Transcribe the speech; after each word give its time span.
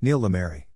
Neil 0.00 0.20
Lamary. 0.20 0.66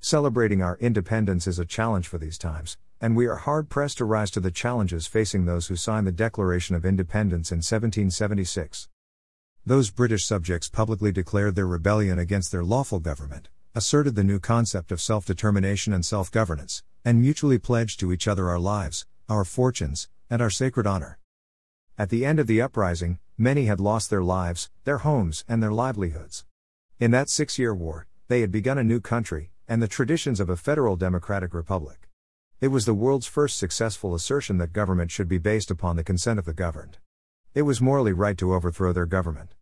Celebrating 0.00 0.60
our 0.60 0.76
independence 0.78 1.46
is 1.46 1.60
a 1.60 1.64
challenge 1.64 2.08
for 2.08 2.18
these 2.18 2.36
times, 2.36 2.76
and 3.00 3.14
we 3.14 3.26
are 3.26 3.36
hard 3.36 3.68
pressed 3.68 3.98
to 3.98 4.04
rise 4.04 4.28
to 4.32 4.40
the 4.40 4.50
challenges 4.50 5.06
facing 5.06 5.44
those 5.44 5.68
who 5.68 5.76
signed 5.76 6.04
the 6.04 6.10
Declaration 6.10 6.74
of 6.74 6.84
Independence 6.84 7.52
in 7.52 7.58
1776. 7.58 8.88
Those 9.64 9.92
British 9.92 10.26
subjects 10.26 10.68
publicly 10.68 11.12
declared 11.12 11.54
their 11.54 11.68
rebellion 11.68 12.18
against 12.18 12.50
their 12.50 12.64
lawful 12.64 12.98
government, 12.98 13.50
asserted 13.72 14.16
the 14.16 14.24
new 14.24 14.40
concept 14.40 14.90
of 14.90 15.00
self 15.00 15.24
determination 15.24 15.92
and 15.92 16.04
self 16.04 16.32
governance, 16.32 16.82
and 17.04 17.20
mutually 17.20 17.60
pledged 17.60 18.00
to 18.00 18.10
each 18.10 18.26
other 18.26 18.48
our 18.48 18.58
lives, 18.58 19.06
our 19.28 19.44
fortunes, 19.44 20.08
and 20.28 20.42
our 20.42 20.50
sacred 20.50 20.88
honor. 20.88 21.20
At 21.96 22.10
the 22.10 22.26
end 22.26 22.40
of 22.40 22.48
the 22.48 22.60
uprising, 22.60 23.20
many 23.38 23.66
had 23.66 23.78
lost 23.78 24.10
their 24.10 24.24
lives, 24.24 24.70
their 24.82 24.98
homes, 24.98 25.44
and 25.46 25.62
their 25.62 25.70
livelihoods. 25.70 26.44
In 26.98 27.12
that 27.12 27.30
six 27.30 27.56
year 27.56 27.72
war, 27.72 28.08
they 28.30 28.42
had 28.42 28.52
begun 28.52 28.78
a 28.78 28.84
new 28.84 29.00
country, 29.00 29.50
and 29.66 29.82
the 29.82 29.88
traditions 29.88 30.38
of 30.38 30.48
a 30.48 30.56
federal 30.56 30.94
democratic 30.94 31.52
republic. 31.52 32.08
It 32.60 32.68
was 32.68 32.84
the 32.84 32.94
world's 32.94 33.26
first 33.26 33.56
successful 33.56 34.14
assertion 34.14 34.56
that 34.58 34.72
government 34.72 35.10
should 35.10 35.26
be 35.26 35.38
based 35.38 35.68
upon 35.68 35.96
the 35.96 36.04
consent 36.04 36.38
of 36.38 36.44
the 36.44 36.54
governed. 36.54 36.98
It 37.54 37.62
was 37.62 37.80
morally 37.80 38.12
right 38.12 38.38
to 38.38 38.54
overthrow 38.54 38.92
their 38.92 39.04
government. 39.04 39.56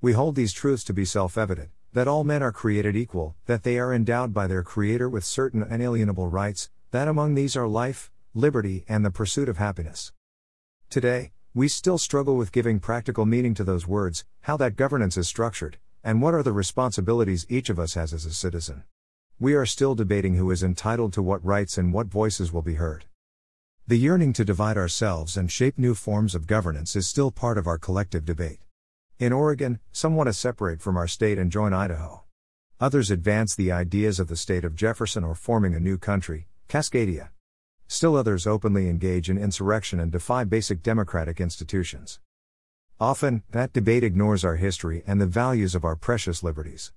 We 0.00 0.12
hold 0.12 0.36
these 0.36 0.52
truths 0.52 0.84
to 0.84 0.92
be 0.92 1.04
self 1.04 1.36
evident 1.36 1.70
that 1.92 2.06
all 2.06 2.22
men 2.22 2.40
are 2.40 2.52
created 2.52 2.94
equal, 2.94 3.34
that 3.46 3.64
they 3.64 3.80
are 3.80 3.92
endowed 3.92 4.32
by 4.32 4.46
their 4.46 4.62
Creator 4.62 5.08
with 5.08 5.24
certain 5.24 5.64
unalienable 5.64 6.28
rights, 6.28 6.70
that 6.92 7.08
among 7.08 7.34
these 7.34 7.56
are 7.56 7.66
life, 7.66 8.12
liberty, 8.32 8.84
and 8.86 9.04
the 9.04 9.10
pursuit 9.10 9.48
of 9.48 9.58
happiness. 9.58 10.12
Today, 10.88 11.32
we 11.52 11.66
still 11.66 11.98
struggle 11.98 12.36
with 12.36 12.52
giving 12.52 12.78
practical 12.78 13.26
meaning 13.26 13.54
to 13.54 13.64
those 13.64 13.88
words, 13.88 14.24
how 14.42 14.56
that 14.58 14.76
governance 14.76 15.16
is 15.16 15.26
structured, 15.26 15.78
and 16.08 16.22
what 16.22 16.32
are 16.32 16.42
the 16.42 16.52
responsibilities 16.52 17.44
each 17.50 17.68
of 17.68 17.78
us 17.78 17.92
has 17.92 18.14
as 18.14 18.24
a 18.24 18.32
citizen. 18.32 18.82
We 19.38 19.52
are 19.52 19.66
still 19.66 19.94
debating 19.94 20.36
who 20.36 20.50
is 20.50 20.62
entitled 20.62 21.12
to 21.12 21.22
what 21.22 21.44
rights 21.44 21.76
and 21.76 21.92
what 21.92 22.06
voices 22.06 22.50
will 22.50 22.62
be 22.62 22.76
heard. 22.76 23.04
The 23.86 23.98
yearning 23.98 24.32
to 24.32 24.42
divide 24.42 24.78
ourselves 24.78 25.36
and 25.36 25.52
shape 25.52 25.76
new 25.76 25.94
forms 25.94 26.34
of 26.34 26.46
governance 26.46 26.96
is 26.96 27.06
still 27.06 27.30
part 27.30 27.58
of 27.58 27.66
our 27.66 27.76
collective 27.76 28.24
debate. 28.24 28.60
In 29.18 29.34
Oregon, 29.34 29.80
some 29.92 30.16
want 30.16 30.28
to 30.28 30.32
separate 30.32 30.80
from 30.80 30.96
our 30.96 31.06
state 31.06 31.38
and 31.38 31.52
join 31.52 31.74
Idaho. 31.74 32.24
Others 32.80 33.10
advance 33.10 33.54
the 33.54 33.70
ideas 33.70 34.18
of 34.18 34.28
the 34.28 34.36
state 34.36 34.64
of 34.64 34.76
Jefferson 34.76 35.24
or 35.24 35.34
forming 35.34 35.74
a 35.74 35.78
new 35.78 35.98
country, 35.98 36.48
Cascadia. 36.70 37.28
Still 37.86 38.16
others 38.16 38.46
openly 38.46 38.88
engage 38.88 39.28
in 39.28 39.36
insurrection 39.36 40.00
and 40.00 40.10
defy 40.10 40.44
basic 40.44 40.82
democratic 40.82 41.38
institutions. 41.38 42.18
Often, 43.00 43.44
that 43.52 43.72
debate 43.72 44.02
ignores 44.02 44.44
our 44.44 44.56
history 44.56 45.04
and 45.06 45.20
the 45.20 45.26
values 45.26 45.76
of 45.76 45.84
our 45.84 45.94
precious 45.94 46.42
liberties. 46.42 46.92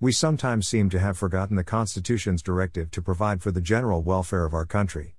We 0.00 0.10
sometimes 0.10 0.66
seem 0.66 0.88
to 0.88 0.98
have 0.98 1.18
forgotten 1.18 1.56
the 1.56 1.62
Constitution's 1.62 2.42
directive 2.42 2.90
to 2.92 3.02
provide 3.02 3.42
for 3.42 3.50
the 3.50 3.60
general 3.60 4.02
welfare 4.02 4.46
of 4.46 4.54
our 4.54 4.64
country. 4.64 5.14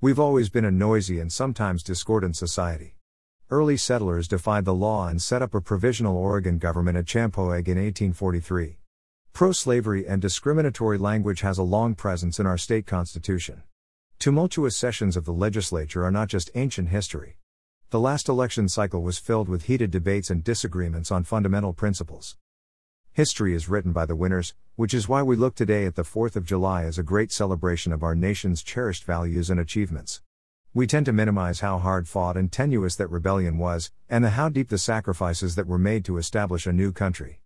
We've 0.00 0.18
always 0.18 0.48
been 0.48 0.64
a 0.64 0.70
noisy 0.70 1.20
and 1.20 1.30
sometimes 1.30 1.82
discordant 1.82 2.38
society. 2.38 2.96
Early 3.50 3.76
settlers 3.76 4.28
defied 4.28 4.64
the 4.64 4.72
law 4.72 5.08
and 5.08 5.20
set 5.20 5.42
up 5.42 5.54
a 5.54 5.60
provisional 5.60 6.16
Oregon 6.16 6.56
government 6.56 6.96
at 6.96 7.04
Champoeg 7.04 7.68
in 7.68 7.76
1843. 7.76 8.78
Pro 9.34 9.52
slavery 9.52 10.06
and 10.06 10.22
discriminatory 10.22 10.96
language 10.96 11.42
has 11.42 11.58
a 11.58 11.62
long 11.62 11.94
presence 11.94 12.40
in 12.40 12.46
our 12.46 12.56
state 12.56 12.86
constitution. 12.86 13.62
Tumultuous 14.18 14.74
sessions 14.74 15.18
of 15.18 15.26
the 15.26 15.34
legislature 15.34 16.02
are 16.02 16.10
not 16.10 16.28
just 16.28 16.50
ancient 16.54 16.88
history. 16.88 17.36
The 17.90 17.98
last 17.98 18.28
election 18.28 18.68
cycle 18.68 19.02
was 19.02 19.18
filled 19.18 19.48
with 19.48 19.64
heated 19.64 19.90
debates 19.90 20.30
and 20.30 20.44
disagreements 20.44 21.10
on 21.10 21.24
fundamental 21.24 21.72
principles. 21.72 22.36
History 23.12 23.52
is 23.52 23.68
written 23.68 23.90
by 23.90 24.06
the 24.06 24.14
winners, 24.14 24.54
which 24.76 24.94
is 24.94 25.08
why 25.08 25.24
we 25.24 25.34
look 25.34 25.56
today 25.56 25.86
at 25.86 25.96
the 25.96 26.04
4th 26.04 26.36
of 26.36 26.44
July 26.44 26.84
as 26.84 26.98
a 26.98 27.02
great 27.02 27.32
celebration 27.32 27.92
of 27.92 28.04
our 28.04 28.14
nation's 28.14 28.62
cherished 28.62 29.02
values 29.02 29.50
and 29.50 29.58
achievements. 29.58 30.22
We 30.72 30.86
tend 30.86 31.06
to 31.06 31.12
minimize 31.12 31.58
how 31.58 31.78
hard 31.78 32.06
fought 32.06 32.36
and 32.36 32.52
tenuous 32.52 32.94
that 32.94 33.10
rebellion 33.10 33.58
was, 33.58 33.90
and 34.08 34.22
the 34.22 34.30
how 34.30 34.50
deep 34.50 34.68
the 34.68 34.78
sacrifices 34.78 35.56
that 35.56 35.66
were 35.66 35.76
made 35.76 36.04
to 36.04 36.16
establish 36.16 36.68
a 36.68 36.72
new 36.72 36.92
country. 36.92 37.40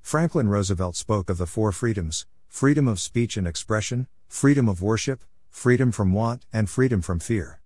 Franklin 0.00 0.48
Roosevelt 0.48 0.94
spoke 0.94 1.28
of 1.28 1.36
the 1.36 1.46
four 1.46 1.72
freedoms 1.72 2.26
freedom 2.46 2.86
of 2.86 3.00
speech 3.00 3.36
and 3.36 3.48
expression, 3.48 4.06
freedom 4.28 4.68
of 4.68 4.80
worship, 4.80 5.24
freedom 5.50 5.90
from 5.90 6.12
want, 6.12 6.46
and 6.52 6.70
freedom 6.70 7.02
from 7.02 7.18
fear. 7.18 7.60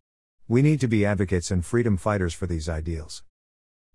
We 0.51 0.63
need 0.63 0.81
to 0.81 0.89
be 0.89 1.05
advocates 1.05 1.51
and 1.51 1.63
freedom 1.63 1.99
fighters 1.99 2.33
for 2.33 2.47
these 2.47 2.71
ideals. 2.71 3.23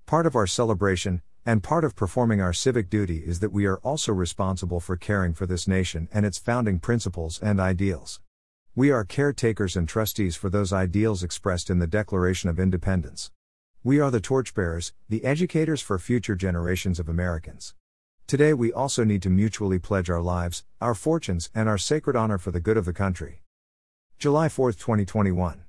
Part 0.05 0.27
of 0.27 0.35
our 0.35 0.45
celebration, 0.45 1.23
and 1.47 1.63
part 1.63 1.83
of 1.83 1.95
performing 1.95 2.41
our 2.41 2.53
civic 2.53 2.91
duty 2.91 3.23
is 3.25 3.39
that 3.39 3.51
we 3.51 3.65
are 3.65 3.77
also 3.77 4.11
responsible 4.11 4.79
for 4.79 4.95
caring 4.95 5.33
for 5.33 5.47
this 5.47 5.67
nation 5.67 6.07
and 6.13 6.27
its 6.27 6.37
founding 6.37 6.77
principles 6.77 7.39
and 7.41 7.59
ideals. 7.59 8.21
We 8.75 8.91
are 8.91 9.03
caretakers 9.03 9.75
and 9.75 9.89
trustees 9.89 10.35
for 10.35 10.51
those 10.51 10.71
ideals 10.71 11.23
expressed 11.23 11.71
in 11.71 11.79
the 11.79 11.87
Declaration 11.87 12.51
of 12.51 12.59
Independence. 12.59 13.31
We 13.83 13.99
are 13.99 14.11
the 14.11 14.21
torchbearers, 14.21 14.93
the 15.09 15.25
educators 15.25 15.81
for 15.81 15.97
future 15.97 16.35
generations 16.35 16.99
of 16.99 17.09
Americans. 17.09 17.73
Today 18.27 18.53
we 18.53 18.71
also 18.71 19.03
need 19.03 19.23
to 19.23 19.31
mutually 19.31 19.79
pledge 19.79 20.11
our 20.11 20.21
lives, 20.21 20.65
our 20.79 20.93
fortunes, 20.93 21.49
and 21.55 21.67
our 21.67 21.79
sacred 21.79 22.15
honor 22.15 22.37
for 22.37 22.51
the 22.51 22.59
good 22.59 22.77
of 22.77 22.85
the 22.85 22.93
country. 22.93 23.41
July 24.19 24.49
4, 24.49 24.73
2021. 24.73 25.63